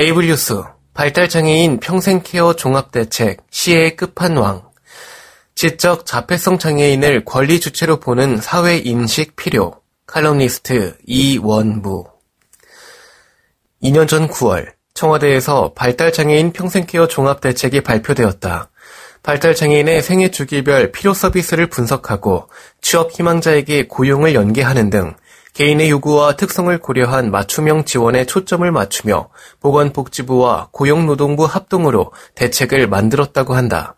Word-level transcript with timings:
에이블뉴스 0.00 0.62
발달장애인 0.94 1.78
평생케어 1.78 2.54
종합대책 2.54 3.42
시의 3.50 3.96
끝판왕. 3.96 4.62
지적 5.54 6.06
자폐성 6.06 6.58
장애인을 6.58 7.26
권리 7.26 7.60
주체로 7.60 8.00
보는 8.00 8.38
사회 8.38 8.78
인식 8.78 9.36
필요. 9.36 9.82
칼럼니스트 10.06 10.96
이원무 11.06 12.06
2년 13.82 14.08
전 14.08 14.26
9월 14.26 14.72
청와대에서 14.94 15.74
발달장애인 15.74 16.54
평생케어 16.54 17.06
종합대책이 17.06 17.82
발표되었다. 17.82 18.70
발달장애인의 19.22 20.02
생애 20.02 20.30
주기별 20.30 20.92
필요 20.92 21.12
서비스를 21.12 21.66
분석하고 21.66 22.48
취업 22.80 23.12
희망자에게 23.12 23.88
고용을 23.88 24.32
연계하는 24.34 24.88
등 24.88 25.14
개인의 25.54 25.90
요구와 25.90 26.36
특성을 26.36 26.76
고려한 26.78 27.30
맞춤형 27.30 27.84
지원에 27.84 28.24
초점을 28.24 28.70
맞추며 28.70 29.28
보건복지부와 29.60 30.68
고용노동부 30.72 31.44
합동으로 31.44 32.12
대책을 32.34 32.88
만들었다고 32.88 33.54
한다. 33.54 33.96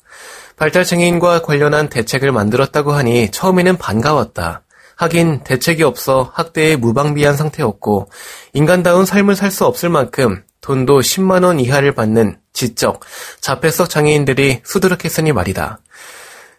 발달장애인과 0.56 1.42
관련한 1.42 1.88
대책을 1.88 2.32
만들었다고 2.32 2.92
하니 2.92 3.30
처음에는 3.30 3.76
반가웠다. 3.76 4.62
하긴 4.96 5.42
대책이 5.42 5.82
없어 5.82 6.30
학대에 6.34 6.76
무방비한 6.76 7.36
상태였고 7.36 8.08
인간다운 8.52 9.04
삶을 9.04 9.36
살 9.36 9.50
수 9.50 9.64
없을 9.66 9.88
만큼 9.88 10.44
돈도 10.60 11.00
10만 11.00 11.44
원 11.44 11.58
이하를 11.58 11.92
받는 11.92 12.38
지적, 12.52 13.00
자폐성 13.40 13.88
장애인들이 13.88 14.60
수두룩했으니 14.64 15.32
말이다. 15.32 15.80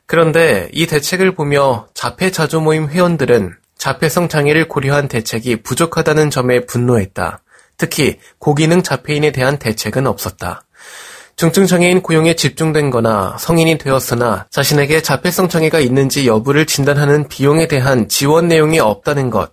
그런데 0.05 0.69
이 0.73 0.85
대책을 0.85 1.33
보며 1.35 1.87
자폐 1.93 2.31
자조 2.31 2.59
모임 2.59 2.89
회원들은 2.89 3.55
자폐성 3.83 4.29
장애를 4.29 4.69
고려한 4.69 5.09
대책이 5.09 5.57
부족하다는 5.57 6.29
점에 6.29 6.65
분노했다. 6.65 7.41
특히 7.75 8.17
고기능 8.39 8.81
자폐인에 8.81 9.33
대한 9.33 9.59
대책은 9.59 10.07
없었다. 10.07 10.63
중증 11.35 11.67
장애인 11.67 12.01
고용에 12.01 12.37
집중된 12.37 12.91
거나 12.91 13.35
성인이 13.37 13.77
되었으나 13.79 14.47
자신에게 14.49 15.01
자폐성 15.01 15.49
장애가 15.49 15.81
있는지 15.81 16.25
여부를 16.27 16.65
진단하는 16.65 17.27
비용에 17.27 17.67
대한 17.67 18.07
지원 18.07 18.47
내용이 18.47 18.79
없다는 18.79 19.29
것, 19.29 19.51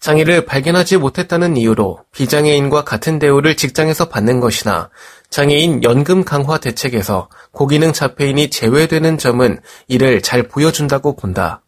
장애를 0.00 0.44
발견하지 0.44 0.98
못했다는 0.98 1.56
이유로 1.56 2.00
비장애인과 2.12 2.84
같은 2.84 3.18
대우를 3.18 3.56
직장에서 3.56 4.10
받는 4.10 4.40
것이나 4.40 4.90
장애인 5.30 5.82
연금 5.82 6.24
강화 6.24 6.58
대책에서 6.58 7.30
고기능 7.52 7.94
자폐인이 7.94 8.50
제외되는 8.50 9.16
점은 9.16 9.60
이를 9.88 10.20
잘 10.20 10.42
보여준다고 10.42 11.16
본다. 11.16 11.61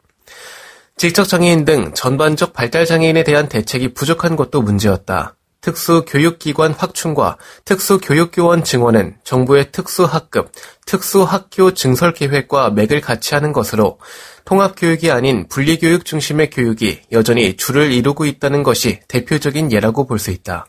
지적 0.97 1.29
장애인 1.29 1.65
등 1.65 1.93
전반적 1.93 2.53
발달 2.53 2.87
장애인에 2.87 3.25
대한 3.25 3.49
대책이 3.49 3.95
부족한 3.95 4.37
것도 4.37 4.63
문제였다. 4.63 5.37
특수교육기관 5.61 6.73
확충과 6.73 7.39
특수교육교원 7.65 8.65
증원은 8.65 9.17
정부의 9.25 9.73
특수학급, 9.73 10.53
특수학교 10.87 11.73
증설계획과 11.73 12.71
맥을 12.71 13.01
같이 13.01 13.35
하는 13.35 13.53
것으로 13.53 13.99
통합교육이 14.45 15.11
아닌 15.11 15.49
분리교육 15.49 16.05
중심의 16.05 16.51
교육이 16.51 17.01
여전히 17.13 17.57
줄을 17.57 17.93
이루고 17.93 18.27
있다는 18.27 18.63
것이 18.63 19.01
대표적인 19.09 19.73
예라고 19.73 20.07
볼 20.07 20.19
수 20.19 20.31
있다. 20.31 20.67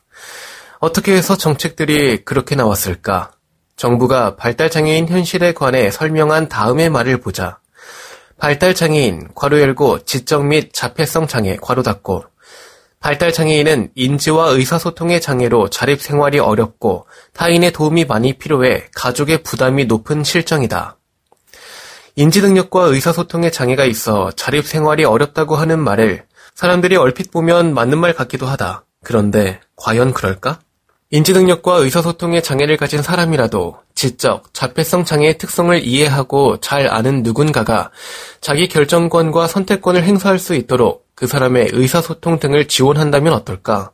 어떻게 0.80 1.14
해서 1.14 1.38
정책들이 1.38 2.24
그렇게 2.24 2.56
나왔을까? 2.56 3.32
정부가 3.76 4.38
발달장애인 4.38 5.10
현실에 5.10 5.54
관해 5.54 5.92
설명한 5.92 6.48
다음의 6.48 6.90
말을 6.90 7.20
보자. 7.20 7.60
발달장애인, 8.38 9.30
괄호 9.34 9.60
열고 9.62 10.06
지적 10.06 10.46
및 10.46 10.72
자폐성 10.74 11.28
장애, 11.28 11.56
괄호 11.58 11.84
닫고 11.84 12.26
발달장애인은 13.00 13.92
인지와 13.96 14.50
의사소통의 14.50 15.22
장애로 15.22 15.70
자립생활이 15.70 16.40
어렵고 16.40 17.06
타인의 17.34 17.72
도움이 17.72 18.06
많이 18.06 18.34
필요해 18.34 18.88
가족의 18.96 19.44
부담이 19.44 19.86
높은 19.86 20.24
실정이다. 20.24 20.98
인지능력과 22.16 22.86
의사소통의 22.86 23.52
장애가 23.52 23.86
있어 23.86 24.32
자립생활이 24.32 25.04
어렵다고 25.04 25.56
하는 25.56 25.80
말을 25.80 26.26
사람들이 26.56 26.96
얼핏 26.96 27.30
보면 27.30 27.74
맞는 27.74 28.00
말 28.00 28.14
같기도 28.14 28.48
하다. 28.48 28.86
그런데 29.04 29.60
과연 29.76 30.14
그럴까? 30.14 30.60
인지능력과 31.12 31.76
의사소통의 31.78 32.42
장애를 32.42 32.78
가진 32.78 33.04
사람이라도 33.04 33.78
지적, 33.94 34.54
자폐성 34.54 35.06
장애의 35.06 35.38
특성을 35.38 35.80
이해하고 35.84 36.60
잘 36.62 36.88
아는 36.88 37.22
누군가가 37.22 37.92
자기 38.42 38.68
결정권과 38.68 39.48
선택권을 39.48 40.04
행사할 40.04 40.40
수 40.40 40.56
있도록 40.56 41.06
그 41.14 41.28
사람의 41.28 41.70
의사소통 41.74 42.40
등을 42.40 42.68
지원한다면 42.68 43.34
어떨까? 43.34 43.92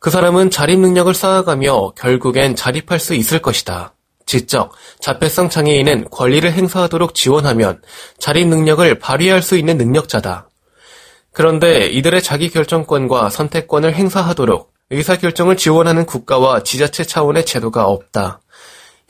그 0.00 0.10
사람은 0.10 0.50
자립 0.50 0.78
능력을 0.78 1.12
쌓아가며 1.12 1.92
결국엔 1.96 2.56
자립할 2.56 3.00
수 3.00 3.14
있을 3.14 3.40
것이다. 3.40 3.94
지적, 4.26 4.72
자폐성 5.00 5.48
장애인은 5.48 6.10
권리를 6.10 6.52
행사하도록 6.52 7.14
지원하면 7.14 7.80
자립 8.18 8.46
능력을 8.48 8.98
발휘할 8.98 9.40
수 9.40 9.56
있는 9.56 9.78
능력자다. 9.78 10.50
그런데 11.32 11.86
이들의 11.86 12.22
자기 12.22 12.50
결정권과 12.50 13.30
선택권을 13.30 13.94
행사하도록 13.94 14.77
의사결정을 14.90 15.56
지원하는 15.56 16.06
국가와 16.06 16.62
지자체 16.62 17.04
차원의 17.04 17.44
제도가 17.44 17.86
없다. 17.86 18.40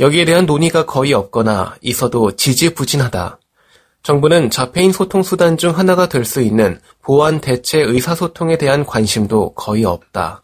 여기에 0.01 0.25
대한 0.25 0.47
논의가 0.47 0.87
거의 0.87 1.13
없거나 1.13 1.77
있어도 1.81 2.33
지지부진하다. 2.35 3.39
정부는 4.03 4.51
자폐인 4.51 4.93
소통 4.93 5.23
수단 5.23 5.57
중 5.57 5.77
하나가 5.77 6.09
될 6.09 6.25
수 6.25 6.41
있는 6.41 6.81
보안 7.03 7.41
대체 7.41 7.81
의사소통에 7.81 8.59
대한 8.59 8.85
관심도 8.87 9.55
거의 9.55 9.85
없다. 9.85 10.43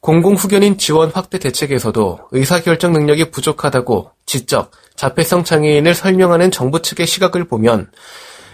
공공후견인 0.00 0.78
지원 0.78 1.10
확대 1.10 1.38
대책에서도 1.38 2.20
의사결정 2.30 2.92
능력이 2.92 3.30
부족하다고 3.30 4.10
지적, 4.24 4.70
자폐성 4.96 5.44
장애인을 5.44 5.94
설명하는 5.94 6.50
정부 6.50 6.80
측의 6.80 7.06
시각을 7.06 7.44
보면 7.44 7.90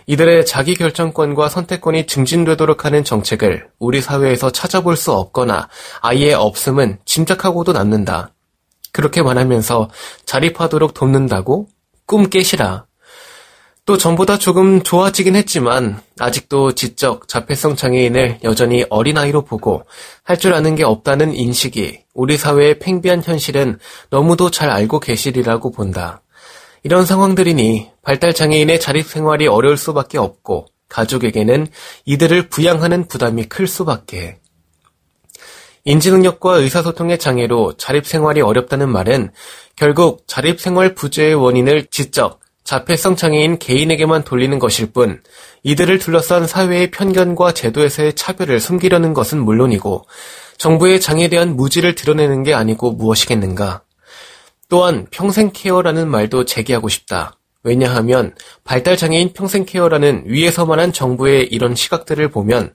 이들의 0.07 0.47
자기 0.47 0.75
결정권과 0.75 1.49
선택권이 1.49 2.07
증진되도록 2.07 2.85
하는 2.85 3.03
정책을 3.03 3.69
우리 3.79 4.01
사회에서 4.01 4.51
찾아볼 4.51 4.97
수 4.97 5.13
없거나 5.13 5.69
아예 6.01 6.33
없음은 6.33 6.99
짐작하고도 7.05 7.73
남는다. 7.73 8.33
그렇게 8.93 9.23
말하면서 9.23 9.91
자립하도록 10.25 10.95
돕는다고? 10.95 11.67
꿈 12.07 12.31
깨시라. 12.31 12.87
또 13.85 13.97
전보다 13.97 14.37
조금 14.39 14.83
좋아지긴 14.83 15.37
했지만 15.37 16.01
아직도 16.19 16.73
지적 16.73 17.29
자폐성 17.29 17.77
장애인을 17.77 18.41
여전히 18.43 18.85
어린아이로 18.89 19.43
보고 19.45 19.85
할 20.25 20.39
줄 20.39 20.55
아는 20.55 20.75
게 20.75 20.83
없다는 20.83 21.35
인식이 21.35 22.01
우리 22.15 22.37
사회의 22.37 22.79
팽비한 22.79 23.23
현실은 23.23 23.79
너무도 24.11 24.51
잘 24.51 24.71
알고 24.71 24.99
계시리라고 25.01 25.71
본다. 25.71 26.21
이런 26.83 27.05
상황들이니 27.05 27.91
발달장애인의 28.07 28.79
자립생활이 28.79 29.49
어려울 29.49 29.77
수밖에 29.77 30.17
없고 30.17 30.67
가족에게는 30.89 31.67
이들을 32.05 32.49
부양하는 32.49 33.09
부담이 33.09 33.47
클 33.47 33.67
수밖에. 33.67 34.39
인지능력과 35.85 36.57
의사소통의 36.57 37.19
장애로 37.19 37.77
자립생활이 37.77 38.41
어렵다는 38.43 38.89
말은 38.91 39.33
결국 39.75 40.23
자립생활 40.29 40.95
부재의 40.95 41.35
원인을 41.35 41.87
지적, 41.91 42.39
자폐성 42.63 43.17
장애인 43.17 43.59
개인에게만 43.59 44.23
돌리는 44.23 44.57
것일 44.61 44.93
뿐 44.93 45.21
이들을 45.65 45.99
둘러싼 45.99 46.47
사회의 46.47 46.93
편견과 46.93 47.55
제도에서의 47.55 48.15
차별을 48.15 48.61
숨기려는 48.61 49.15
것은 49.15 49.45
물론이고 49.45 50.07
정부의 50.59 51.01
장애에 51.01 51.27
대한 51.29 51.57
무지를 51.57 51.97
드러내는 51.97 52.45
게 52.45 52.55
아니고 52.55 52.93
무엇이겠는가. 52.93 53.83
또한 54.69 55.07
평생 55.11 55.51
케어라는 55.53 56.09
말도 56.09 56.45
제기하고 56.45 56.89
싶다. 56.89 57.37
왜냐하면 57.67 58.33
발달장애인 58.63 59.33
평생케어라는 59.33 60.23
위에서만한 60.27 60.93
정부의 60.93 61.49
이런 61.51 61.75
시각들을 61.75 62.29
보면 62.29 62.73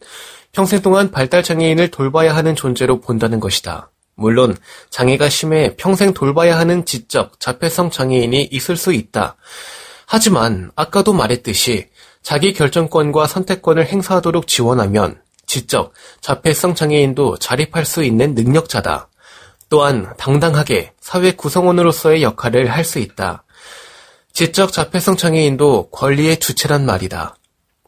평생 0.51 0.81
동안 0.81 1.11
발달장애인을 1.11 1.91
돌봐야 1.91 2.35
하는 2.35 2.57
존재로 2.57 2.99
본다는 2.99 3.39
것이다. 3.39 3.89
물론 4.15 4.57
장애가 4.89 5.29
심해 5.29 5.77
평생 5.77 6.13
돌봐야 6.13 6.59
하는 6.59 6.83
지적, 6.83 7.39
자폐성 7.39 7.89
장애인이 7.89 8.49
있을 8.51 8.75
수 8.75 8.91
있다. 8.91 9.37
하지만 10.05 10.71
아까도 10.75 11.13
말했듯이 11.13 11.87
자기 12.21 12.51
결정권과 12.51 13.27
선택권을 13.27 13.85
행사하도록 13.85 14.45
지원하면 14.45 15.21
지적, 15.45 15.93
자폐성 16.19 16.75
장애인도 16.75 17.37
자립할 17.37 17.85
수 17.85 18.03
있는 18.03 18.35
능력자다. 18.35 19.07
또한 19.69 20.13
당당하게 20.17 20.91
사회 20.99 21.31
구성원으로서의 21.31 22.23
역할을 22.23 22.69
할 22.69 22.83
수 22.83 22.99
있다. 22.99 23.45
지적 24.33 24.71
자폐성 24.71 25.17
장애인도 25.17 25.89
권리의 25.91 26.39
주체란 26.39 26.85
말이다. 26.85 27.35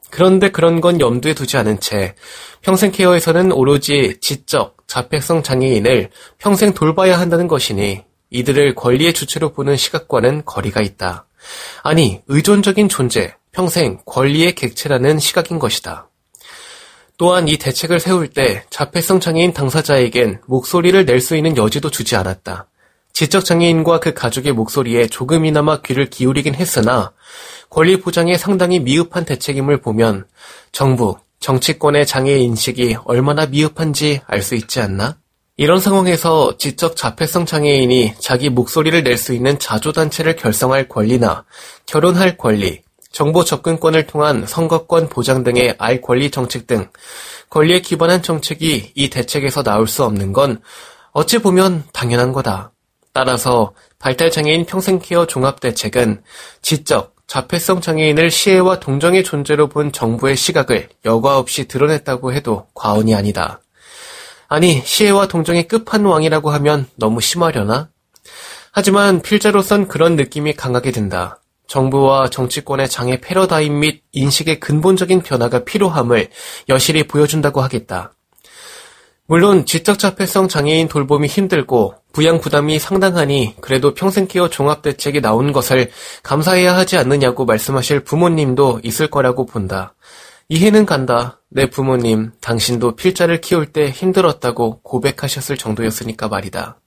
그런데 0.09 0.51
그런 0.51 0.79
건 0.79 0.99
염두에 0.99 1.33
두지 1.33 1.57
않은 1.57 1.79
채 1.79 2.15
평생 2.61 2.91
케어에서는 2.91 3.51
오로지 3.51 4.17
지적, 4.21 4.77
자폐성 4.87 5.41
장애인을 5.41 6.11
평생 6.37 6.73
돌봐야 6.73 7.19
한다는 7.19 7.47
것이니 7.47 8.03
이들을 8.29 8.75
권리의 8.75 9.13
주체로 9.13 9.53
보는 9.53 9.75
시각과는 9.75 10.43
거리가 10.45 10.81
있다. 10.81 11.25
아니, 11.81 12.21
의존적인 12.27 12.89
존재, 12.89 13.35
평생 13.51 13.99
권리의 14.05 14.55
객체라는 14.55 15.19
시각인 15.19 15.59
것이다. 15.59 16.09
또한 17.17 17.47
이 17.47 17.57
대책을 17.57 17.99
세울 17.99 18.27
때 18.27 18.65
자폐성 18.69 19.19
장애인 19.19 19.53
당사자에겐 19.53 20.41
목소리를 20.47 21.05
낼 21.05 21.21
수 21.21 21.35
있는 21.35 21.55
여지도 21.57 21.89
주지 21.89 22.15
않았다. 22.15 22.67
지적장애인과 23.13 23.99
그 23.99 24.13
가족의 24.13 24.53
목소리에 24.53 25.07
조금이나마 25.07 25.81
귀를 25.81 26.09
기울이긴 26.09 26.55
했으나 26.55 27.11
권리 27.69 27.99
보장에 27.99 28.37
상당히 28.37 28.79
미흡한 28.79 29.25
대책임을 29.25 29.81
보면 29.81 30.25
정부, 30.71 31.17
정치권의 31.39 32.07
장애 32.07 32.35
인식이 32.37 32.97
얼마나 33.05 33.45
미흡한지 33.45 34.21
알 34.27 34.41
수 34.41 34.55
있지 34.55 34.79
않나? 34.79 35.17
이런 35.55 35.79
상황에서 35.79 36.57
지적 36.57 36.95
자폐성 36.95 37.45
장애인이 37.45 38.15
자기 38.19 38.49
목소리를 38.49 39.03
낼 39.03 39.17
수 39.17 39.33
있는 39.33 39.59
자조단체를 39.59 40.35
결성할 40.35 40.89
권리나 40.89 41.45
결혼할 41.85 42.37
권리, 42.37 42.81
정보 43.11 43.43
접근권을 43.43 44.07
통한 44.07 44.47
선거권 44.47 45.09
보장 45.09 45.43
등의 45.43 45.75
알 45.77 46.01
권리 46.01 46.31
정책 46.31 46.65
등 46.65 46.89
권리에 47.51 47.81
기반한 47.81 48.23
정책이 48.23 48.93
이 48.95 49.09
대책에서 49.11 49.61
나올 49.61 49.87
수 49.87 50.03
없는 50.03 50.33
건 50.33 50.59
어찌 51.11 51.37
보면 51.37 51.83
당연한 51.93 52.33
거다. 52.33 52.72
따라서 53.13 53.73
발달장애인 53.99 54.65
평생케어 54.65 55.27
종합대책은 55.27 56.23
지적, 56.61 57.13
자폐성 57.27 57.79
장애인을 57.79 58.31
시혜와 58.31 58.79
동정의 58.79 59.23
존재로 59.23 59.69
본 59.69 59.91
정부의 59.91 60.35
시각을 60.35 60.89
여과 61.05 61.37
없이 61.37 61.67
드러냈다고 61.67 62.33
해도 62.33 62.67
과언이 62.73 63.15
아니다. 63.15 63.61
아니, 64.47 64.81
시혜와 64.83 65.27
동정의 65.27 65.67
끝판왕이라고 65.67 66.51
하면 66.51 66.87
너무 66.95 67.21
심하려나? 67.21 67.89
하지만 68.71 69.21
필자로선 69.21 69.87
그런 69.87 70.15
느낌이 70.15 70.53
강하게 70.53 70.91
든다. 70.91 71.39
정부와 71.67 72.29
정치권의 72.29 72.89
장애 72.89 73.21
패러다임 73.21 73.79
및 73.79 74.03
인식의 74.11 74.59
근본적인 74.59 75.21
변화가 75.21 75.63
필요함을 75.63 76.29
여실히 76.69 77.03
보여준다고 77.07 77.61
하겠다. 77.61 78.13
물론 79.25 79.65
지적 79.65 79.97
자폐성 79.97 80.49
장애인 80.49 80.87
돌봄이 80.87 81.27
힘들고 81.27 81.95
부양 82.13 82.39
부담이 82.39 82.77
상당하니 82.77 83.55
그래도 83.59 83.95
평생케어 83.95 84.49
종합대책이 84.49 85.19
나온 85.19 85.51
것을 85.51 85.89
감사해야 86.21 86.75
하지 86.77 86.95
않느냐고 86.95 87.43
말씀하실 87.43 88.01
부모님도 88.01 88.81
있을 88.83 89.07
거라고 89.07 89.47
본다. 89.47 89.95
이해는 90.47 90.85
간다. 90.85 91.41
내 91.49 91.69
부모님, 91.69 92.31
당신도 92.39 92.95
필자를 92.95 93.41
키울 93.41 93.65
때 93.65 93.89
힘들었다고 93.89 94.81
고백하셨을 94.83 95.57
정도였으니까 95.57 96.27
말이다. 96.27 96.79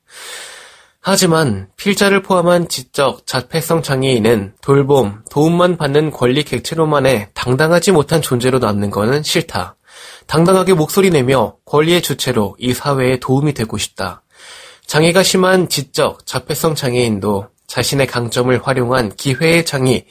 하지만 1.00 1.68
필자를 1.76 2.22
포함한 2.22 2.68
지적, 2.68 3.26
자폐성 3.26 3.82
장애인은 3.82 4.54
돌봄, 4.60 5.22
도움만 5.30 5.76
받는 5.76 6.12
권리 6.12 6.44
객체로만의 6.44 7.30
당당하지 7.34 7.90
못한 7.90 8.22
존재로 8.22 8.60
남는 8.60 8.90
것은 8.90 9.24
싫다. 9.24 9.76
당당하게 10.26 10.74
목소리 10.74 11.10
내며 11.10 11.56
권리의 11.64 12.02
주체로 12.02 12.56
이 12.58 12.72
사회에 12.72 13.18
도움이 13.18 13.54
되고 13.54 13.76
싶다. 13.76 14.22
장애가 14.86 15.24
심한 15.24 15.68
지적, 15.68 16.24
자폐성 16.26 16.76
장애인도 16.76 17.48
자신의 17.66 18.06
강점을 18.06 18.64
활용한 18.64 19.16
기회의 19.16 19.64
장이 19.64 20.04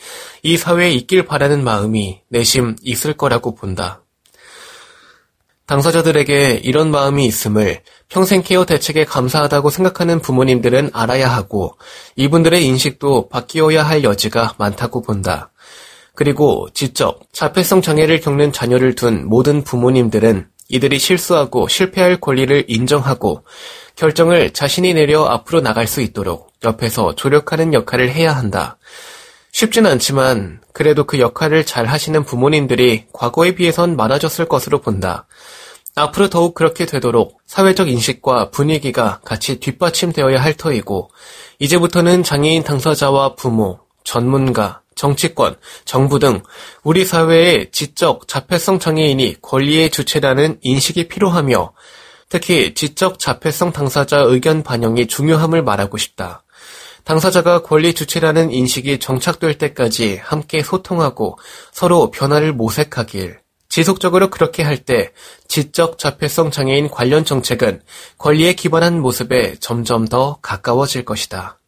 이 0.43 0.57
사회에 0.57 0.91
있길 0.91 1.25
바라는 1.25 1.63
마음이 1.63 2.21
내심 2.27 2.75
있을 2.81 3.13
거라고 3.13 3.55
본다. 3.55 4.01
당사자들에게 5.65 6.61
이런 6.63 6.91
마음이 6.91 7.25
있음을 7.25 7.81
평생 8.09 8.43
케어 8.43 8.65
대책에 8.65 9.05
감사하다고 9.05 9.69
생각하는 9.69 10.19
부모님들은 10.19 10.91
알아야 10.93 11.27
하고 11.27 11.77
이분들의 12.17 12.63
인식도 12.65 13.29
바뀌어야 13.29 13.81
할 13.81 14.03
여지가 14.03 14.55
많다고 14.57 15.01
본다. 15.01 15.51
그리고 16.13 16.67
지적, 16.73 17.21
자폐성 17.31 17.81
장애를 17.81 18.19
겪는 18.19 18.51
자녀를 18.51 18.95
둔 18.95 19.27
모든 19.27 19.63
부모님들은 19.63 20.47
이들이 20.67 20.99
실수하고 20.99 21.67
실패할 21.67 22.19
권리를 22.19 22.65
인정하고 22.67 23.43
결정을 23.95 24.51
자신이 24.51 24.93
내려 24.93 25.25
앞으로 25.25 25.61
나갈 25.61 25.87
수 25.87 26.01
있도록 26.01 26.51
옆에서 26.63 27.15
조력하는 27.15 27.73
역할을 27.73 28.09
해야 28.11 28.35
한다. 28.35 28.77
쉽진 29.51 29.85
않지만 29.85 30.59
그래도 30.73 31.05
그 31.05 31.19
역할을 31.19 31.65
잘 31.65 31.85
하시는 31.85 32.25
부모님들이 32.25 33.05
과거에 33.13 33.55
비해선 33.55 33.95
많아졌을 33.95 34.47
것으로 34.49 34.81
본다. 34.81 35.27
앞으로 35.95 36.29
더욱 36.29 36.53
그렇게 36.53 36.85
되도록 36.85 37.39
사회적 37.45 37.87
인식과 37.87 38.49
분위기가 38.49 39.21
같이 39.23 39.61
뒷받침되어야 39.61 40.41
할 40.41 40.53
터이고 40.55 41.09
이제부터는 41.59 42.23
장애인 42.23 42.63
당사자와 42.63 43.35
부모, 43.35 43.79
전문가, 44.03 44.81
정치권, 44.95 45.55
정부 45.85 46.19
등 46.19 46.41
우리 46.83 47.05
사회의 47.05 47.71
지적 47.71 48.27
자폐성 48.27 48.79
장애인이 48.79 49.37
권리의 49.41 49.89
주체라는 49.89 50.57
인식이 50.61 51.07
필요하며 51.07 51.71
특히 52.29 52.73
지적 52.73 53.19
자폐성 53.19 53.71
당사자 53.71 54.19
의견 54.19 54.63
반영이 54.63 55.07
중요함을 55.07 55.63
말하고 55.63 55.97
싶다. 55.97 56.43
당사자가 57.03 57.61
권리 57.61 57.93
주체라는 57.93 58.51
인식이 58.51 58.99
정착될 58.99 59.57
때까지 59.59 60.19
함께 60.23 60.63
소통하고 60.63 61.37
서로 61.71 62.09
변화를 62.09 62.51
모색하길. 62.53 63.39
지속적으로 63.69 64.29
그렇게 64.29 64.63
할 64.63 64.77
때 64.77 65.11
지적 65.47 65.97
자폐성 65.97 66.49
장애인 66.51 66.89
관련 66.89 67.25
정책은 67.25 67.81
권리에 68.17 68.53
기반한 68.53 69.01
모습에 69.01 69.55
점점 69.59 70.07
더 70.07 70.37
가까워질 70.41 71.05
것이다. 71.05 71.59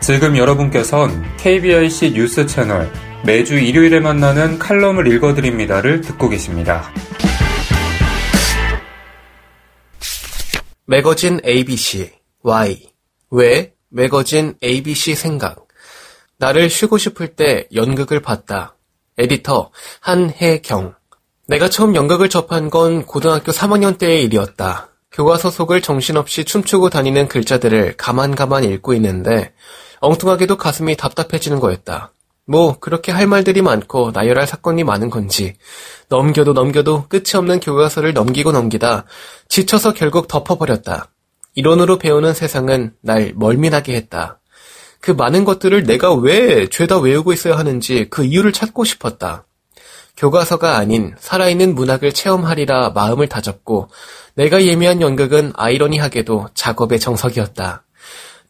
지금 0.00 0.36
여러분께선 0.36 1.36
KBIC 1.38 2.12
뉴스 2.12 2.46
채널 2.46 2.90
매주 3.24 3.58
일요일에 3.58 4.00
만나는 4.00 4.58
칼럼을 4.58 5.06
읽어드립니다를 5.12 6.00
듣고 6.00 6.28
계십니다. 6.28 6.90
매거진 10.92 11.40
ABC 11.46 12.12
Y 12.42 12.92
왜 13.30 13.72
매거진 13.88 14.56
ABC 14.62 15.14
생각 15.14 15.66
나를 16.36 16.68
쉬고 16.68 16.98
싶을 16.98 17.28
때 17.28 17.66
연극을 17.74 18.20
봤다. 18.20 18.76
에디터 19.16 19.70
한혜경 20.00 20.94
내가 21.48 21.70
처음 21.70 21.94
연극을 21.94 22.28
접한 22.28 22.68
건 22.68 23.06
고등학교 23.06 23.52
3학년 23.52 23.96
때의 23.96 24.24
일이었다. 24.24 24.90
교과서 25.10 25.50
속을 25.50 25.80
정신없이 25.80 26.44
춤추고 26.44 26.90
다니는 26.90 27.26
글자들을 27.26 27.96
가만가만 27.96 28.64
읽고 28.64 28.92
있는데 28.92 29.54
엉뚱하게도 30.00 30.58
가슴이 30.58 30.98
답답해지는 30.98 31.58
거였다. 31.58 32.12
뭐 32.46 32.78
그렇게 32.78 33.12
할 33.12 33.26
말들이 33.26 33.62
많고 33.62 34.10
나열할 34.12 34.46
사건이 34.46 34.84
많은 34.84 35.10
건지 35.10 35.54
넘겨도 36.08 36.52
넘겨도 36.52 37.06
끝이 37.08 37.36
없는 37.36 37.60
교과서를 37.60 38.12
넘기고 38.12 38.52
넘기다 38.52 39.04
지쳐서 39.48 39.94
결국 39.94 40.28
덮어버렸다. 40.28 41.10
이론으로 41.54 41.98
배우는 41.98 42.34
세상은 42.34 42.94
날 43.00 43.32
멀미나게 43.36 43.94
했다. 43.94 44.40
그 45.00 45.10
많은 45.10 45.44
것들을 45.44 45.84
내가 45.84 46.14
왜 46.14 46.68
죄다 46.68 46.98
외우고 46.98 47.32
있어야 47.32 47.58
하는지 47.58 48.06
그 48.08 48.24
이유를 48.24 48.52
찾고 48.52 48.84
싶었다. 48.84 49.44
교과서가 50.16 50.76
아닌 50.76 51.14
살아있는 51.18 51.74
문학을 51.74 52.12
체험하리라 52.12 52.90
마음을 52.90 53.28
다잡고 53.28 53.88
내가 54.34 54.64
예매한 54.64 55.00
연극은 55.00 55.52
아이러니하게도 55.56 56.48
작업의 56.54 57.00
정석이었다. 57.00 57.84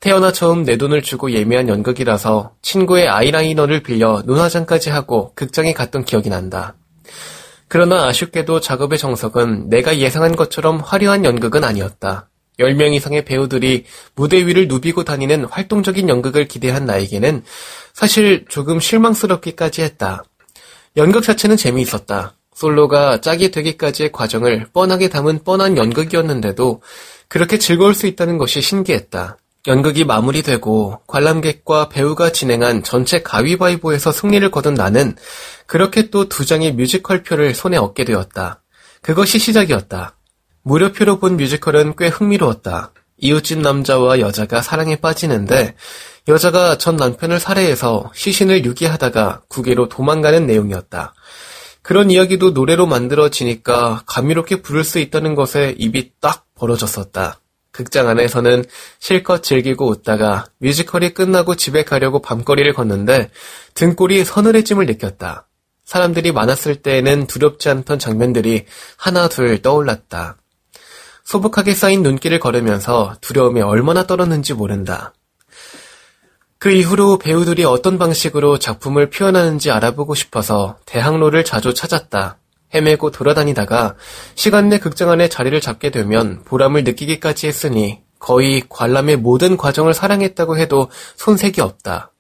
태어나 0.03 0.33
처음 0.33 0.65
내 0.65 0.77
돈을 0.77 1.01
주고 1.01 1.31
예매한 1.31 1.69
연극이라서 1.69 2.57
친구의 2.61 3.07
아이라이너를 3.07 3.85
빌려 3.85 4.21
눈화장까지 4.27 4.91
하고 4.91 5.33
극장에 5.37 5.73
갔던 5.73 6.05
기억이 6.05 6.29
난다. 6.29 6.75
그러나 7.69 8.07
아쉽게도 8.09 8.59
작업의 8.59 8.99
정석은 8.99 9.69
내가 9.69 9.99
예상한 9.99 10.35
것처럼 10.35 10.81
화려한 10.81 11.25
연극은 11.25 11.63
아니었다. 11.63 12.29
10명 12.59 12.95
이상의 12.95 13.25
배우들이 13.25 13.85
무대 14.17 14.45
위를 14.45 14.67
누비고 14.67 15.05
다니는 15.05 15.45
활동적인 15.45 16.09
연극을 16.09 16.49
기대한 16.49 16.85
나에게는 16.85 17.45
사실 17.93 18.45
조금 18.49 18.81
실망스럽기까지 18.81 19.83
했다. 19.83 20.25
연극 20.97 21.23
자체는 21.23 21.57
재미있었다. 21.57 22.35
솔로가 22.57 23.21
짝이 23.21 23.53
되기까지의 23.53 24.11
과정을 24.11 24.67
뻔하게 24.73 25.11
담은 25.11 25.45
뻔한 25.45 25.77
연극이었는데도 25.77 26.83
그렇게 27.29 27.57
즐거울 27.57 27.95
수 27.95 28.09
있다는 28.09 28.37
것이 28.37 28.61
신기했다. 28.61 29.37
연극이 29.69 30.05
마무리되고 30.05 31.03
관람객과 31.07 31.89
배우가 31.89 32.33
진행한 32.33 32.83
전체 32.83 33.23
가위바위보에서 33.23 34.11
승리를 34.11 34.51
거둔 34.51 34.75
나는 34.75 35.15
그렇게 35.67 36.11
또 36.11 36.29
두 36.29 36.45
장의 36.45 36.73
뮤지컬 36.75 37.23
표를 37.23 37.55
손에 37.55 37.77
얻게 37.77 38.05
되었다. 38.05 38.61
그것이 39.03 39.39
시작이었다. 39.39 40.17
무료표로 40.65 41.21
본 41.21 41.37
뮤지컬은 41.37 41.95
꽤 41.97 42.09
흥미로웠다. 42.09 42.93
이웃집 43.19 43.61
남자와 43.61 44.19
여자가 44.19 44.63
사랑에 44.63 44.97
빠지는데 44.97 45.77
여자가 46.27 46.77
전 46.79 46.97
남편을 46.97 47.39
살해해서 47.39 48.11
시신을 48.15 48.65
유기하다가 48.65 49.43
국외로 49.49 49.89
도망가는 49.89 50.45
내용이었다. 50.45 51.15
그런 51.83 52.11
이야기도 52.11 52.51
노래로 52.51 52.87
만들어지니까 52.87 54.03
감미롭게 54.07 54.63
부를 54.63 54.83
수 54.83 54.99
있다는 54.99 55.37
것에 55.37 55.77
입이 55.79 56.13
딱 56.21 56.47
벌어졌었다. 56.57 57.42
극장 57.73 58.09
안에서는 58.09 58.65
실컷 58.99 59.43
즐기고 59.43 59.89
웃다가 59.89 60.45
뮤지컬이 60.59 61.15
끝나고 61.15 61.57
집에 61.57 61.85
가려고 61.85 62.21
밤거리를 62.21 62.73
걷는데 62.75 63.31
등골이 63.75 64.25
서늘해짐을 64.25 64.87
느꼈다. 64.87 65.49
사람들이 65.85 66.33
많았을 66.33 66.77
때에는 66.77 67.27
두렵지 67.27 67.69
않던 67.71 67.99
장면들이 67.99 68.67
하나 68.97 69.29
둘 69.29 69.61
떠올랐다. 69.61 70.37
소복하게 71.25 71.75
쌓인 71.75 72.03
눈길을 72.03 72.41
걸으면서 72.41 73.15
두려움이 73.21 73.63
얼마나 73.63 74.07
떨었는지 74.07 74.55
모른다. 74.55 75.13
그 76.59 76.71
이후로 76.71 77.19
배우들이 77.19 77.65
어떤 77.65 77.99
방식으로 77.99 78.59
작품을 78.59 79.11
표현하는지 79.11 79.71
알아보고 79.71 80.15
싶어서 80.15 80.79
대학로를 80.87 81.45
자주 81.45 81.75
찾았다. 81.75 82.39
헤매고 82.75 83.11
돌아다니다가 83.11 83.97
시간 84.35 84.69
내 84.69 84.79
극장 84.79 85.11
안에 85.11 85.29
자리를 85.29 85.61
잡게 85.61 85.91
되면 85.91 86.43
보람을 86.45 86.85
느끼기까지 86.85 87.47
했으니 87.47 88.01
거의 88.19 88.63
관람의 88.69 89.17
모든 89.17 89.57
과정을 89.57 89.95
사랑했다고 89.95 90.57
해도 90.59 90.89
손색이 91.17 91.61
없다. 91.61 92.13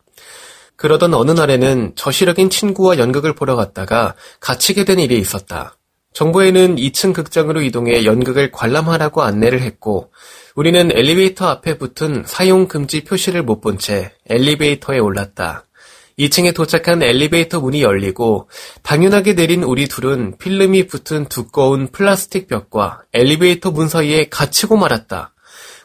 그러던 0.77 1.15
어느 1.15 1.31
날에는 1.31 1.93
저시력인 1.95 2.51
친구와 2.51 2.99
연극을 2.99 3.35
보러 3.35 3.55
갔다가 3.55 4.15
갇히게 4.41 4.85
된 4.85 4.99
일이 4.99 5.19
있었다. 5.19 5.77
정부에는 6.13 6.77
2층 6.77 7.15
극장으로 7.15 7.63
이동해 7.63 8.05
연극을 8.05 8.51
관람하라고 8.51 9.23
안내를 9.23 9.63
했고 9.63 10.13
우리는 10.55 10.91
엘리베이터 10.93 11.47
앞에 11.47 11.79
붙은 11.79 12.25
사용 12.27 12.69
금지 12.69 13.05
표시를 13.05 13.43
못 13.43 13.61
본 13.63 13.79
채 13.79 14.13
엘리베이터에 14.29 14.99
올랐다. 14.99 15.65
2층에 16.23 16.55
도착한 16.55 17.03
엘리베이터 17.03 17.61
문이 17.61 17.83
열리고 17.83 18.49
당연하게 18.83 19.35
내린 19.35 19.65
우리 19.65 19.89
둘은 19.89 20.37
필름이 20.39 20.87
붙은 20.87 21.27
두꺼운 21.27 21.89
플라스틱 21.89 22.47
벽과 22.47 23.03
엘리베이터 23.13 23.71
문 23.71 23.89
사이에 23.89 24.29
갇히고 24.29 24.77
말았다. 24.77 25.35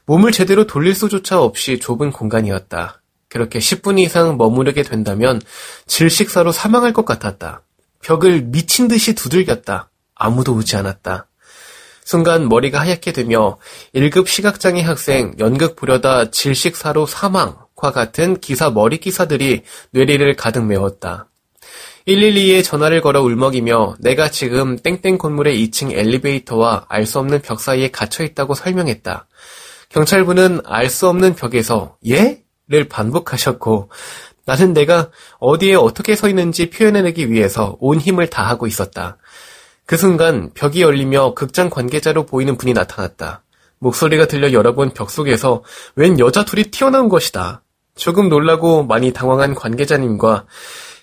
몸을 0.05 0.31
제대로 0.31 0.67
돌릴 0.67 0.93
수조차 0.93 1.41
없이 1.41 1.79
좁은 1.79 2.11
공간이었다. 2.11 3.01
그렇게 3.29 3.59
10분 3.59 3.99
이상 3.99 4.37
머무르게 4.37 4.83
된다면 4.83 5.41
질식사로 5.87 6.51
사망할 6.51 6.93
것 6.93 7.03
같았다. 7.03 7.61
벽을 8.01 8.43
미친 8.43 8.87
듯이 8.87 9.15
두들겼다. 9.15 9.89
아무도 10.15 10.53
오지 10.53 10.75
않았다. 10.77 11.27
순간 12.03 12.47
머리가 12.47 12.79
하얗게 12.79 13.11
되며 13.11 13.57
1급 13.93 14.27
시각장애 14.27 14.81
학생 14.81 15.35
연극 15.39 15.75
보려다 15.75 16.31
질식사로 16.31 17.05
사망 17.05 17.66
과 17.77 17.91
같은 17.91 18.39
기사 18.39 18.71
머리 18.71 18.97
기사들이 18.97 19.61
뇌리를 19.91 20.35
가득 20.35 20.65
메웠다. 20.65 21.29
112에 22.07 22.63
전화를 22.63 23.01
걸어 23.01 23.21
울먹이며 23.21 23.97
내가 23.99 24.31
지금 24.31 24.77
땡땡 24.77 25.17
건물의 25.17 25.55
2층 25.67 25.91
엘리베이터와 25.91 26.87
알 26.89 27.05
수 27.05 27.19
없는 27.19 27.41
벽 27.41 27.61
사이에 27.61 27.89
갇혀 27.91 28.23
있다고 28.23 28.55
설명했다. 28.55 29.27
경찰분은 29.89 30.61
알 30.65 30.89
수 30.89 31.07
없는 31.07 31.35
벽에서 31.35 31.97
예? 32.07 32.41
를 32.69 32.89
반복하셨고 32.89 33.89
나는 34.45 34.73
내가 34.73 35.09
어디에 35.39 35.75
어떻게 35.75 36.15
서 36.15 36.27
있는지 36.27 36.69
표현해내기 36.69 37.31
위해서 37.31 37.77
온 37.79 37.97
힘을 37.99 38.29
다하고 38.29 38.67
있었다. 38.67 39.17
그 39.85 39.95
순간 39.95 40.51
벽이 40.53 40.81
열리며 40.81 41.33
극장 41.33 41.69
관계자로 41.69 42.25
보이는 42.25 42.57
분이 42.57 42.73
나타났다. 42.73 43.43
목소리가 43.79 44.25
들려 44.27 44.51
열어본 44.51 44.93
벽 44.93 45.11
속에서 45.11 45.63
웬 45.95 46.19
여자 46.19 46.43
둘이 46.43 46.63
튀어나온 46.63 47.07
것이다. 47.07 47.61
조금 47.97 48.29
놀라고 48.29 48.83
많이 48.83 49.11
당황한 49.11 49.55
관계자님과 49.55 50.45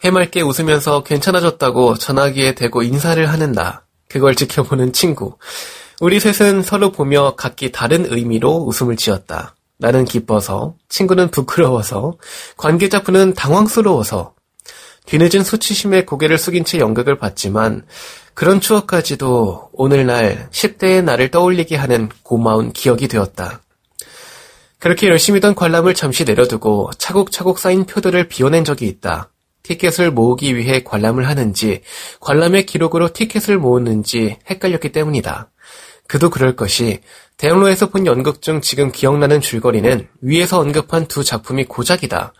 해맑게 0.04 0.42
웃으면서 0.42 1.02
괜찮아졌다고 1.02 1.96
전화기에 1.96 2.54
대고 2.54 2.82
인사를 2.82 3.24
하는 3.28 3.52
나. 3.52 3.82
그걸 4.08 4.34
지켜보는 4.34 4.92
친구. 4.92 5.36
우리 6.00 6.20
셋은 6.20 6.62
서로 6.62 6.92
보며 6.92 7.34
각기 7.36 7.72
다른 7.72 8.06
의미로 8.08 8.56
웃음을 8.56 8.96
지었다. 8.96 9.54
나는 9.78 10.04
기뻐서, 10.04 10.74
친구는 10.88 11.30
부끄러워서, 11.30 12.14
관계자분은 12.56 13.34
당황스러워서, 13.34 14.34
뒤늦은 15.06 15.44
수치심에 15.44 16.04
고개를 16.04 16.38
숙인 16.38 16.64
채 16.64 16.78
연극을 16.78 17.18
봤지만 17.18 17.84
그런 18.32 18.60
추억까지도 18.60 19.70
오늘날 19.72 20.48
10대의 20.50 21.04
나를 21.04 21.30
떠올리게 21.30 21.76
하는 21.76 22.08
고마운 22.22 22.72
기억이 22.72 23.08
되었다. 23.08 23.60
그렇게 24.84 25.08
열심히 25.08 25.40
던 25.40 25.54
관람을 25.54 25.94
잠시 25.94 26.24
내려두고 26.24 26.90
차곡차곡 26.98 27.58
쌓인 27.58 27.86
표들을 27.86 28.28
비워낸 28.28 28.64
적이 28.64 28.86
있다. 28.88 29.30
티켓을 29.62 30.10
모으기 30.10 30.54
위해 30.58 30.82
관람을 30.84 31.26
하는지 31.26 31.80
관람의 32.20 32.66
기록으로 32.66 33.14
티켓을 33.14 33.56
모으는지 33.56 34.36
헷갈렸기 34.50 34.92
때문이다. 34.92 35.50
그도 36.06 36.28
그럴 36.28 36.54
것이 36.54 37.00
대학로에서 37.38 37.88
본 37.88 38.04
연극 38.04 38.42
중 38.42 38.60
지금 38.60 38.92
기억나는 38.92 39.40
줄거리는 39.40 40.06
위에서 40.20 40.60
언급한 40.60 41.06
두 41.06 41.24
작품이 41.24 41.64
고작이다. 41.64 42.34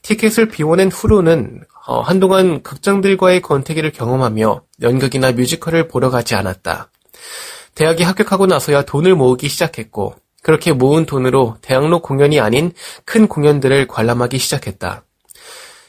티켓을 0.00 0.48
비워낸 0.48 0.90
후로는 0.90 1.64
어, 1.86 2.00
한동안 2.00 2.62
극장들과의 2.62 3.42
권태기를 3.42 3.92
경험하며 3.92 4.62
연극이나 4.80 5.32
뮤지컬을 5.32 5.86
보러 5.88 6.08
가지 6.08 6.34
않았다. 6.34 6.90
대학에 7.74 8.04
합격하고 8.04 8.46
나서야 8.46 8.86
돈을 8.86 9.14
모으기 9.16 9.50
시작했고 9.50 10.14
그렇게 10.42 10.72
모은 10.72 11.06
돈으로 11.06 11.56
대학로 11.60 12.00
공연이 12.00 12.40
아닌 12.40 12.72
큰 13.04 13.28
공연들을 13.28 13.86
관람하기 13.86 14.38
시작했다. 14.38 15.04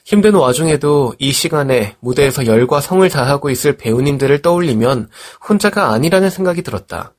힘든 0.03 0.33
와중에도 0.33 1.13
이 1.19 1.31
시간에 1.31 1.95
무대에서 1.99 2.45
열과 2.45 2.81
성을 2.81 3.07
다하고 3.07 3.49
있을 3.49 3.77
배우님들을 3.77 4.41
떠올리면 4.41 5.09
혼자가 5.47 5.91
아니라는 5.91 6.29
생각이 6.29 6.63
들었다. 6.63 7.13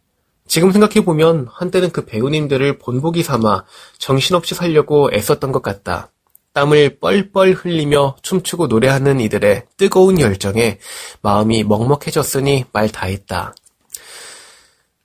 지금 0.47 0.73
생각해보면 0.73 1.49
한때는 1.51 1.91
그 1.91 2.05
배우님들을 2.05 2.79
본보기 2.79 3.23
삼아 3.23 3.65
정신없이 3.99 4.55
살려고 4.55 5.09
애썼던 5.13 5.53
것 5.53 5.63
같다. 5.63 6.11
땀을 6.53 6.99
뻘뻘 7.01 7.53
흘리며 7.53 8.17
춤추고 8.21 8.67
노래하는 8.67 9.21
이들의 9.21 9.65
뜨거운 9.79 10.21
열정에 10.21 10.79
마음이 11.23 11.65
먹먹해졌으니 11.65 12.67
말 12.73 12.91
다했다. 12.91 13.55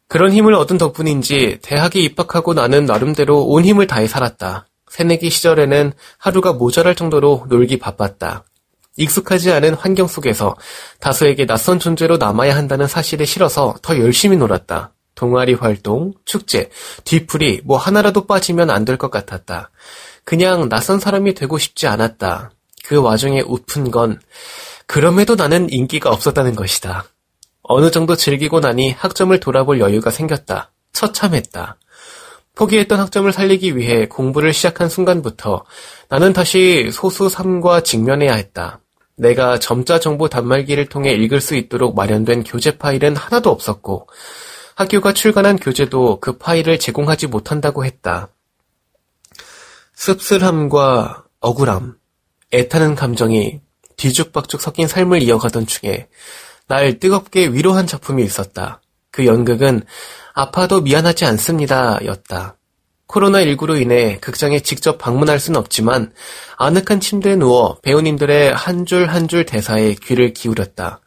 그런 0.07 0.31
힘을 0.31 0.53
얻은 0.53 0.77
덕분인지 0.77 1.59
대학에 1.61 1.99
입학하고 1.99 2.53
나는 2.53 2.85
나름대로 2.85 3.43
온 3.45 3.65
힘을 3.65 3.87
다해 3.87 4.07
살았다. 4.07 4.67
새내기 4.89 5.29
시절에는 5.29 5.91
하루가 6.17 6.53
모자랄 6.53 6.95
정도로 6.95 7.45
놀기 7.49 7.77
바빴다. 7.77 8.45
익숙하지 8.95 9.51
않은 9.51 9.73
환경 9.75 10.07
속에서 10.07 10.55
다수에게 10.99 11.45
낯선 11.45 11.77
존재로 11.77 12.17
남아야 12.17 12.55
한다는 12.55 12.87
사실에 12.87 13.25
싫어서 13.25 13.75
더 13.81 13.97
열심히 13.99 14.37
놀았다. 14.37 14.93
동아리 15.13 15.53
활동, 15.53 16.13
축제, 16.25 16.69
뒤풀이 17.03 17.61
뭐 17.65 17.77
하나라도 17.77 18.25
빠지면 18.27 18.69
안 18.69 18.85
될 18.85 18.97
것 18.97 19.11
같았다. 19.11 19.71
그냥 20.23 20.69
낯선 20.69 20.99
사람이 20.99 21.33
되고 21.33 21.57
싶지 21.57 21.85
않았다. 21.87 22.51
그 22.85 22.95
와중에 23.01 23.41
웃픈 23.41 23.91
건 23.91 24.19
그럼에도 24.87 25.35
나는 25.35 25.67
인기가 25.69 26.09
없었다는 26.11 26.55
것이다. 26.55 27.05
어느 27.67 27.91
정도 27.91 28.15
즐기고 28.15 28.62
나니 28.62 28.91
학점을 28.91 29.38
돌아볼 29.39 29.79
여유가 29.79 30.09
생겼다. 30.09 30.71
처참했다. 30.93 31.77
포기했던 32.55 33.00
학점을 33.00 33.31
살리기 33.31 33.77
위해 33.77 34.07
공부를 34.07 34.53
시작한 34.53 34.89
순간부터 34.89 35.63
나는 36.09 36.33
다시 36.33 36.89
소수 36.91 37.27
3과 37.27 37.83
직면해야 37.83 38.33
했다. 38.33 38.79
내가 39.15 39.59
점자 39.59 40.00
정보 40.00 40.29
단말기를 40.29 40.88
통해 40.88 41.12
읽을 41.13 41.41
수 41.41 41.55
있도록 41.55 41.95
마련된 41.95 42.43
교재 42.43 42.77
파일은 42.77 43.15
하나도 43.15 43.50
없었고 43.50 44.07
학교가 44.75 45.13
출간한 45.13 45.57
교재도 45.57 46.19
그 46.19 46.38
파일을 46.38 46.79
제공하지 46.79 47.27
못한다고 47.27 47.83
했다. 47.83 48.29
씁쓸함과 49.93 51.25
억울함, 51.39 51.97
애타는 52.53 52.95
감정이 52.95 53.59
뒤죽박죽 53.97 54.62
섞인 54.62 54.88
삶을 54.88 55.24
이어가던 55.24 55.65
중에 55.65 56.07
날 56.67 57.00
뜨겁게 57.00 57.47
위로한 57.47 57.88
작품이 57.88 58.24
있었다. 58.24 58.81
그 59.12 59.25
연극은 59.25 59.81
아파도 60.33 60.81
미안하지 60.81 61.25
않습니다 61.25 62.00
였다. 62.05 62.55
코로나19로 63.07 63.81
인해 63.81 64.17
극장에 64.19 64.59
직접 64.59 64.97
방문할 64.97 65.39
수는 65.39 65.59
없지만 65.59 66.12
아늑한 66.57 67.00
침대에 67.00 67.36
누워 67.38 67.79
배우님들의 67.81 68.53
한줄 68.53 69.07
한 69.07 69.27
줄 69.27 69.45
대사에 69.45 69.95
귀를 69.95 70.33
기울였다. 70.33 71.00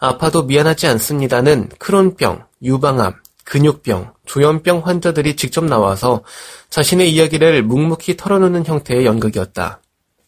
아파도 0.00 0.42
미안하지 0.44 0.86
않습니다는 0.86 1.70
크론병, 1.78 2.44
유방암, 2.62 3.14
근육병, 3.44 4.12
조현병 4.26 4.82
환자들이 4.84 5.34
직접 5.34 5.64
나와서 5.64 6.22
자신의 6.68 7.12
이야기를 7.12 7.62
묵묵히 7.62 8.16
털어놓는 8.16 8.64
형태의 8.66 9.06
연극이었다. 9.06 9.80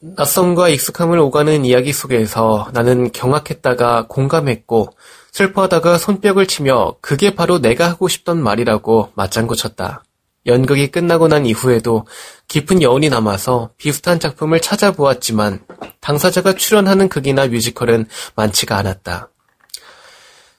낯섦과 0.04 0.68
익숙함을 0.68 1.16
오가는 1.20 1.64
이야기 1.64 1.92
속에서 1.92 2.68
나는 2.72 3.12
경악했다가 3.12 4.08
공감했고 4.08 4.88
슬퍼하다가 5.30 5.96
손뼉을 5.96 6.48
치며 6.48 6.96
그게 7.00 7.36
바로 7.36 7.60
내가 7.60 7.88
하고 7.88 8.08
싶던 8.08 8.42
말이라고 8.42 9.12
맞장구 9.14 9.54
쳤다. 9.54 10.02
연극이 10.46 10.90
끝나고 10.90 11.28
난 11.28 11.46
이후에도 11.46 12.04
깊은 12.48 12.82
여운이 12.82 13.10
남아서 13.10 13.70
비슷한 13.76 14.18
작품을 14.18 14.58
찾아보았지만 14.58 15.66
당사자가 16.00 16.54
출연하는 16.54 17.08
극이나 17.08 17.46
뮤지컬은 17.46 18.06
많지가 18.34 18.76
않았다. 18.76 19.30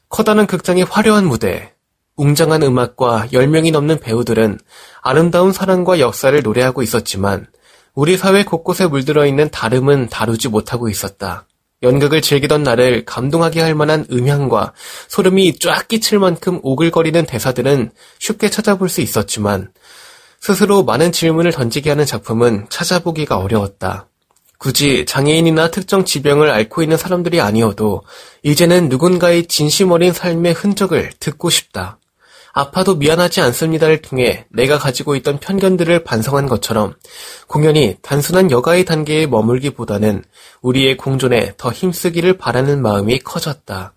커다란 0.08 0.48
극장의 0.48 0.86
화려한 0.86 1.26
무대, 1.26 1.74
웅장한 2.16 2.64
음악과 2.64 3.28
10명이 3.34 3.74
넘는 3.74 4.00
배우들은 4.00 4.60
아름다운 5.02 5.52
사랑과 5.52 6.00
역사를 6.00 6.42
노래하고 6.42 6.82
있었지만 6.82 7.48
우리 7.96 8.18
사회 8.18 8.44
곳곳에 8.44 8.88
물들어 8.88 9.26
있는 9.28 9.50
다름은 9.52 10.10
다루지 10.10 10.48
못하고 10.50 10.90
있었다. 10.90 11.46
연극을 11.84 12.22
즐기던 12.22 12.64
나를 12.64 13.06
감동하게 13.06 13.62
할 13.62 13.76
만한 13.76 14.08
음향과 14.12 14.74
소름이 15.10 15.60
쫙 15.60 15.88
끼칠 15.88 16.18
만큼 16.18 16.60
오글거리는 16.64 17.26
대사들은 17.26 17.92
쉽게 18.18 18.50
찾아볼 18.50 18.90
수 18.90 19.02
있었지만 19.02 19.72
스스로 20.40 20.84
많은 20.84 21.12
질문을 21.12 21.52
던지게 21.52 21.90
하는 21.92 22.06
작품은 22.06 22.68
찾아보기가 22.70 23.38
어려웠다. 23.38 24.08
굳이 24.58 25.06
장애인이나 25.06 25.70
특정 25.70 26.04
지병을 26.04 26.50
앓고 26.50 26.82
있는 26.82 26.98
사람들이 26.98 27.42
아니어도 27.42 28.02
이제는 28.42 28.90
누군가의 28.90 29.46
진심 29.48 29.92
어린 29.92 30.14
삶의 30.14 30.54
흔적을 30.54 31.12
듣고 31.20 31.50
싶다. 31.50 32.00
아파도 32.54 32.96
미안하지 32.96 33.42
않습니다를 33.42 34.04
통해 34.04 34.46
내가 34.50 34.78
가지고 34.78 35.16
있던 35.16 35.40
편견들을 35.40 36.04
반성한 36.04 36.48
것처럼 36.48 36.94
공연이 37.48 37.98
단순한 38.04 38.52
여가의 38.52 38.86
단계에 38.86 39.26
머물기보다는 39.26 40.24
우리의 40.62 40.96
공존에 40.96 41.54
더 41.58 41.72
힘쓰기를 41.72 42.38
바라는 42.38 42.84
마음이 42.84 43.20
커졌다. 43.20 43.94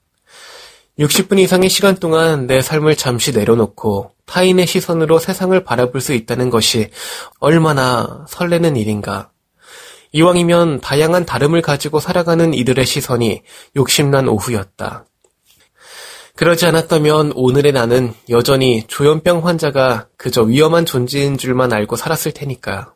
60분 0.98 1.38
이상의 1.38 1.68
시간 1.68 1.96
동안 1.96 2.46
내 2.46 2.62
삶을 2.62 2.96
잠시 2.96 3.32
내려놓고 3.32 4.12
타인의 4.24 4.66
시선으로 4.66 5.18
세상을 5.18 5.62
바라볼 5.62 6.00
수 6.00 6.14
있다는 6.14 6.48
것이 6.48 6.88
얼마나 7.38 8.24
설레는 8.26 8.76
일인가. 8.76 9.30
이왕이면 10.12 10.80
다양한 10.80 11.26
다름을 11.26 11.60
가지고 11.60 12.00
살아가는 12.00 12.54
이들의 12.54 12.86
시선이 12.86 13.42
욕심난 13.76 14.28
오후였다. 14.28 15.04
그러지 16.36 16.66
않았다면 16.66 17.32
오늘의 17.34 17.72
나는 17.72 18.12
여전히 18.28 18.84
조현병 18.86 19.46
환자가 19.46 20.08
그저 20.18 20.42
위험한 20.42 20.84
존재인 20.84 21.38
줄만 21.38 21.72
알고 21.72 21.96
살았을 21.96 22.32
테니까. 22.32 22.95